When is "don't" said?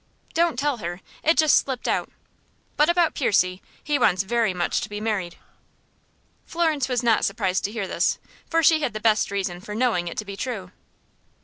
0.33-0.57